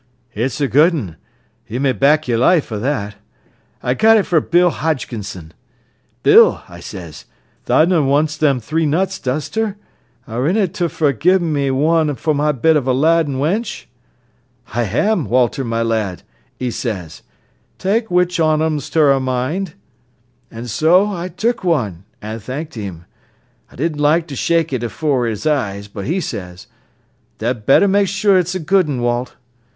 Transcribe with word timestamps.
"It's 0.33 0.59
a 0.59 0.67
good 0.67 0.95
un, 0.95 1.17
you 1.67 1.79
may 1.79 1.91
back 1.93 2.27
yer 2.27 2.35
life 2.35 2.71
o' 2.71 2.79
that. 2.79 3.17
I 3.83 3.93
got 3.93 4.17
it 4.17 4.23
fra' 4.25 4.41
Bill 4.41 4.71
Hodgkisson. 4.71 5.51
'Bill,' 6.23 6.63
I 6.67 6.79
says, 6.79 7.25
'tha 7.65 7.85
non 7.85 8.07
wants 8.07 8.35
them 8.35 8.59
three 8.59 8.87
nuts, 8.87 9.19
does 9.19 9.47
ter? 9.47 9.75
Arena 10.27 10.67
ter 10.67 10.89
for 10.89 11.13
gi'ein' 11.13 11.53
me 11.53 11.69
one 11.69 12.15
for 12.15 12.33
my 12.33 12.51
bit 12.51 12.75
of 12.75 12.87
a 12.87 12.93
lad 12.93 13.27
an' 13.27 13.35
wench?' 13.37 13.85
'I 14.73 14.83
ham, 14.85 15.25
Walter, 15.25 15.63
my 15.63 15.83
lad,' 15.83 16.23
'e 16.59 16.71
says; 16.71 17.21
'ta'e 17.77 18.05
which 18.07 18.39
on 18.39 18.59
'em 18.59 18.79
ter's 18.79 19.17
a 19.17 19.19
mind.' 19.19 19.75
An' 20.49 20.65
so 20.65 21.11
I 21.13 21.27
took 21.27 21.63
one, 21.63 22.05
an' 22.23 22.39
thanked 22.39 22.75
'im. 22.75 23.05
I 23.71 23.75
didn't 23.75 24.01
like 24.01 24.25
ter 24.25 24.33
shake 24.35 24.73
it 24.73 24.81
afore 24.81 25.27
'is 25.27 25.45
eyes, 25.45 25.87
but 25.87 26.07
'e 26.07 26.19
says, 26.21 26.65
'Tha'd 27.37 27.67
better 27.67 27.87
ma'e 27.87 28.05
sure 28.07 28.39
it's 28.39 28.55
a 28.55 28.59
good 28.59 28.89
un, 28.89 29.03
Walt. 29.03 29.35